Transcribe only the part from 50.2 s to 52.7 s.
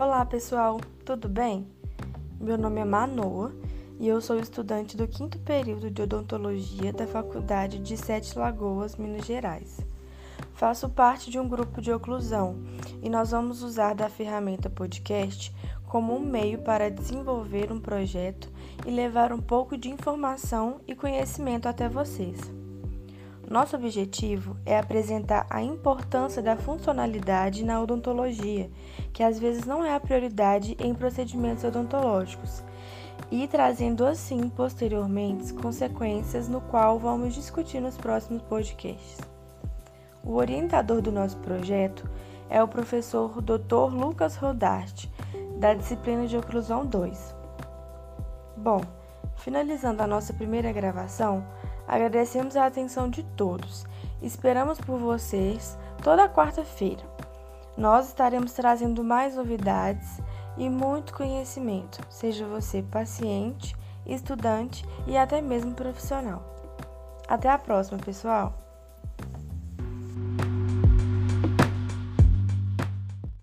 primeira gravação, Agradecemos a